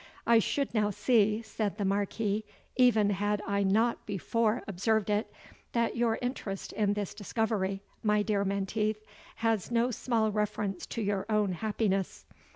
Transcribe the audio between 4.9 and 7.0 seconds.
it, that your interest in